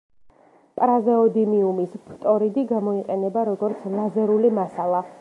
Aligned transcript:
პრაზეოდიმიუმის 0.79 1.93
ფტორიდი 2.07 2.65
გამოიყენება 2.75 3.47
როგორც 3.55 3.89
ლაზერული 3.99 4.57
მასალა. 4.61 5.09